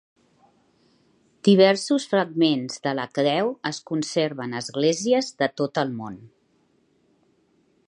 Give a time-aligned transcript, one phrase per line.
[1.47, 6.19] Diversos fragments de la Creu es conserven a esglésies de tot el món.